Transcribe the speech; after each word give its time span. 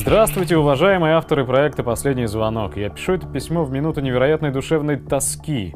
Здравствуйте, 0.00 0.56
уважаемые 0.56 1.12
авторы 1.12 1.44
проекта 1.44 1.82
«Последний 1.82 2.24
звонок». 2.24 2.78
Я 2.78 2.88
пишу 2.88 3.12
это 3.12 3.26
письмо 3.26 3.64
в 3.64 3.70
минуту 3.70 4.00
невероятной 4.00 4.50
душевной 4.50 4.96
тоски. 4.96 5.74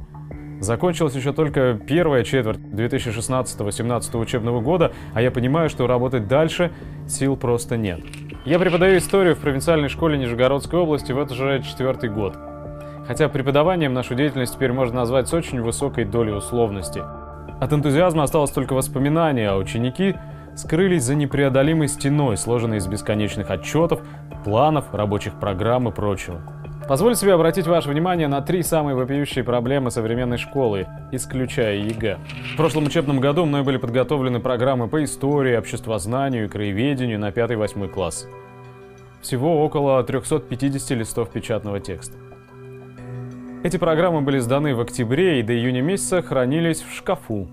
Закончилась 0.60 1.14
еще 1.14 1.34
только 1.34 1.74
первая 1.74 2.24
четверть 2.24 2.56
2016-2017 2.56 4.18
учебного 4.18 4.62
года, 4.62 4.92
а 5.12 5.20
я 5.20 5.30
понимаю, 5.30 5.68
что 5.68 5.86
работать 5.86 6.26
дальше 6.26 6.72
сил 7.06 7.36
просто 7.36 7.76
нет. 7.76 8.00
Я 8.46 8.58
преподаю 8.58 8.96
историю 8.96 9.36
в 9.36 9.40
провинциальной 9.40 9.90
школе 9.90 10.16
Нижегородской 10.16 10.78
области 10.80 11.12
в 11.12 11.18
этот 11.18 11.36
же 11.36 11.62
четвертый 11.62 12.08
год. 12.08 12.34
Хотя 13.06 13.28
преподаванием 13.28 13.92
нашу 13.92 14.14
деятельность 14.14 14.54
теперь 14.54 14.72
можно 14.72 15.00
назвать 15.00 15.28
с 15.28 15.34
очень 15.34 15.60
высокой 15.60 16.06
долей 16.06 16.32
условности. 16.32 17.02
От 17.60 17.74
энтузиазма 17.74 18.22
осталось 18.22 18.52
только 18.52 18.72
воспоминание, 18.72 19.50
а 19.50 19.56
ученики 19.56 20.14
скрылись 20.56 21.02
за 21.02 21.14
непреодолимой 21.14 21.88
стеной, 21.88 22.36
сложенной 22.36 22.78
из 22.78 22.86
бесконечных 22.86 23.50
отчетов, 23.50 24.00
планов, 24.44 24.92
рабочих 24.92 25.34
программ 25.40 25.88
и 25.88 25.92
прочего. 25.92 26.40
Позволю 26.88 27.14
себе 27.14 27.32
обратить 27.32 27.66
ваше 27.66 27.88
внимание 27.88 28.28
на 28.28 28.42
три 28.42 28.62
самые 28.62 28.94
вопиющие 28.94 29.42
проблемы 29.42 29.90
современной 29.90 30.36
школы, 30.36 30.86
исключая 31.12 31.76
ЕГЭ. 31.76 32.18
В 32.52 32.56
прошлом 32.58 32.84
учебном 32.84 33.20
году 33.20 33.46
мной 33.46 33.62
были 33.62 33.78
подготовлены 33.78 34.38
программы 34.38 34.86
по 34.88 35.02
истории, 35.02 35.56
обществознанию 35.56 36.44
и 36.44 36.48
краеведению 36.48 37.18
на 37.18 37.30
5-8 37.30 37.88
класс. 37.88 38.28
Всего 39.22 39.64
около 39.64 40.02
350 40.04 40.98
листов 40.98 41.30
печатного 41.30 41.80
текста. 41.80 42.18
Эти 43.62 43.78
программы 43.78 44.20
были 44.20 44.38
сданы 44.38 44.74
в 44.74 44.80
октябре 44.80 45.40
и 45.40 45.42
до 45.42 45.54
июня 45.54 45.80
месяца 45.80 46.20
хранились 46.20 46.82
в 46.82 46.92
шкафу, 46.92 47.48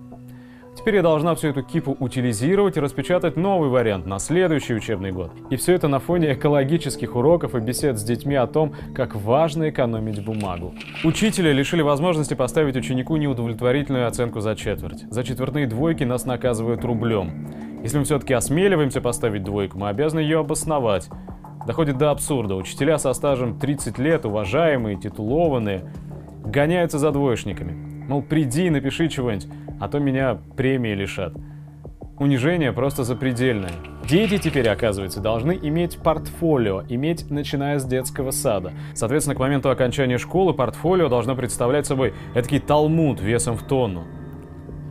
Теперь 0.76 0.96
я 0.96 1.02
должна 1.02 1.36
всю 1.36 1.50
эту 1.50 1.64
кипу 1.64 1.96
утилизировать 2.00 2.78
и 2.78 2.80
распечатать 2.80 3.36
новый 3.36 3.70
вариант 3.70 4.06
на 4.06 4.20
следующий 4.20 4.74
учебный 4.74 5.12
год. 5.12 5.32
И 5.50 5.58
все 5.58 5.74
это 5.74 5.88
на 5.88 6.00
фоне 6.00 6.34
экологических 6.34 7.16
уроков 7.16 7.56
и 7.56 7.60
бесед 7.60 8.00
с 8.00 8.04
детьми 8.04 8.36
о 8.36 8.48
том, 8.48 8.74
как 8.96 9.16
важно 9.16 9.70
экономить 9.70 10.24
бумагу. 10.24 10.74
Учителя 11.04 11.52
лишили 11.52 11.82
возможности 11.82 12.36
поставить 12.36 12.78
ученику 12.78 13.18
неудовлетворительную 13.18 14.08
оценку 14.08 14.40
за 14.40 14.56
четверть. 14.56 15.04
За 15.10 15.24
четвертные 15.24 15.68
двойки 15.68 16.04
нас 16.04 16.26
наказывают 16.26 16.86
рублем. 16.86 17.48
Если 17.84 17.98
мы 17.98 18.06
все-таки 18.06 18.34
осмеливаемся 18.34 19.02
поставить 19.02 19.44
двойку, 19.44 19.78
мы 19.78 19.90
обязаны 19.90 20.22
ее 20.22 20.40
обосновать. 20.40 21.10
Доходит 21.68 21.98
до 21.98 22.12
абсурда. 22.12 22.56
Учителя 22.56 22.98
со 22.98 23.14
стажем 23.14 23.60
30 23.60 24.00
лет, 24.00 24.26
уважаемые, 24.26 24.98
титулованные, 24.98 25.92
гоняются 26.46 26.98
за 26.98 27.12
двоечниками. 27.12 27.74
Мол, 28.08 28.24
приди 28.24 28.68
и 28.68 28.70
напиши 28.70 29.08
чего-нибудь, 29.10 29.48
а 29.82 29.88
то 29.90 30.00
меня 30.00 30.38
премии 30.56 30.94
лишат. 30.94 31.34
Унижение 32.20 32.72
просто 32.72 33.04
запредельное. 33.04 33.72
Дети 34.08 34.38
теперь, 34.38 34.70
оказывается, 34.70 35.22
должны 35.22 35.58
иметь 35.60 35.98
портфолио, 35.98 36.84
иметь 36.88 37.32
начиная 37.32 37.80
с 37.80 37.86
детского 37.86 38.30
сада. 38.30 38.74
Соответственно, 38.94 39.36
к 39.36 39.40
моменту 39.40 39.72
окончания 39.72 40.20
школы 40.20 40.54
портфолио 40.54 41.10
должно 41.10 41.36
представлять 41.36 41.88
собой 41.88 42.14
эдакий 42.36 42.60
талмуд 42.60 43.22
весом 43.22 43.58
в 43.58 43.64
тонну. 43.64 44.04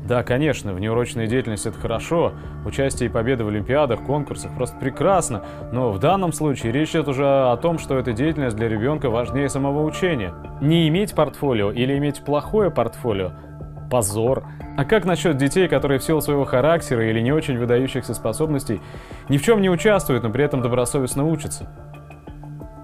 Да, 0.08 0.24
конечно, 0.24 0.72
внеурочная 0.72 1.28
деятельность 1.28 1.66
это 1.66 1.78
хорошо, 1.78 2.32
участие 2.66 3.08
и 3.08 3.12
победы 3.12 3.44
в 3.44 3.48
олимпиадах, 3.48 4.02
конкурсах 4.02 4.52
просто 4.56 4.76
прекрасно, 4.78 5.44
но 5.72 5.92
в 5.92 6.00
данном 6.00 6.32
случае 6.32 6.72
речь 6.72 6.90
идет 6.90 7.06
уже 7.06 7.24
о 7.24 7.56
том, 7.58 7.78
что 7.78 7.96
эта 7.96 8.12
деятельность 8.12 8.56
для 8.56 8.68
ребенка 8.68 9.08
важнее 9.08 9.48
самого 9.48 9.84
учения. 9.84 10.34
Не 10.60 10.88
иметь 10.88 11.14
портфолио 11.14 11.70
или 11.70 11.96
иметь 11.96 12.24
плохое 12.24 12.72
портфолио– 12.72 13.34
позор. 13.90 14.44
А 14.78 14.84
как 14.84 15.04
насчет 15.04 15.36
детей, 15.36 15.68
которые 15.68 15.98
в 15.98 16.04
силу 16.04 16.22
своего 16.22 16.44
характера 16.44 17.10
или 17.10 17.20
не 17.20 17.32
очень 17.32 17.58
выдающихся 17.58 18.14
способностей 18.14 18.80
ни 19.28 19.36
в 19.36 19.42
чем 19.42 19.60
не 19.60 19.68
участвуют, 19.68 20.22
но 20.22 20.30
при 20.30 20.44
этом 20.44 20.62
добросовестно 20.62 21.26
учатся? 21.26 21.68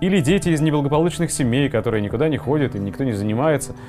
Или 0.02 0.20
дети 0.20 0.50
из 0.50 0.60
неблагополучных 0.60 1.30
семей, 1.30 1.70
которые 1.70 2.02
никуда 2.02 2.28
не 2.28 2.36
ходят 2.36 2.74
и 2.74 2.78
никто 2.78 3.04
не 3.04 3.12
занимается– 3.12 3.74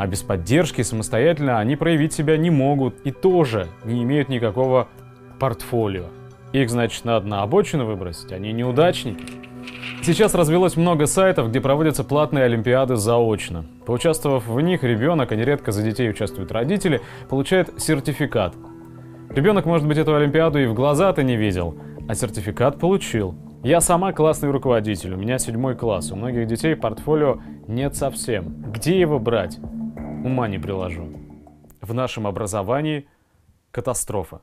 а 0.00 0.06
без 0.06 0.22
поддержки 0.22 0.80
самостоятельно 0.80 1.58
они 1.58 1.76
проявить 1.76 2.14
себя 2.14 2.38
не 2.38 2.48
могут 2.48 2.98
и 3.04 3.10
тоже 3.10 3.66
не 3.84 4.02
имеют 4.02 4.30
никакого 4.30 4.88
портфолио. 5.38 6.06
Их, 6.54 6.70
значит, 6.70 7.04
надо 7.04 7.26
на 7.26 7.42
обочину 7.42 7.84
выбросить, 7.84 8.32
они 8.32 8.50
неудачники. 8.52 9.26
Сейчас 10.02 10.34
развелось 10.34 10.76
много 10.76 11.06
сайтов, 11.06 11.50
где 11.50 11.60
проводятся 11.60 12.04
платные 12.04 12.44
олимпиады 12.44 12.96
заочно. 12.96 13.66
Поучаствовав 13.86 14.46
в 14.46 14.60
них, 14.60 14.82
ребенок, 14.82 15.32
а 15.32 15.36
нередко 15.36 15.72
за 15.72 15.82
детей 15.82 16.10
участвуют 16.10 16.52
родители, 16.52 17.00
получает 17.28 17.80
сертификат. 17.80 18.54
Ребенок, 19.28 19.66
может 19.66 19.86
быть, 19.86 19.98
эту 19.98 20.14
олимпиаду 20.14 20.58
и 20.58 20.66
в 20.66 20.74
глаза-то 20.74 21.22
не 21.22 21.36
видел, 21.36 21.76
а 22.08 22.14
сертификат 22.14 22.78
получил. 22.78 23.34
Я 23.62 23.80
сама 23.80 24.12
классный 24.12 24.50
руководитель, 24.50 25.12
у 25.14 25.16
меня 25.18 25.38
седьмой 25.38 25.76
класс, 25.76 26.10
у 26.10 26.16
многих 26.16 26.46
детей 26.46 26.74
портфолио 26.74 27.38
нет 27.68 27.94
совсем. 27.94 28.72
Где 28.72 28.98
его 28.98 29.18
брать? 29.18 29.58
ума 30.24 30.48
не 30.48 30.58
приложу. 30.58 31.08
В 31.80 31.94
нашем 31.94 32.26
образовании 32.26 33.06
катастрофа. 33.70 34.40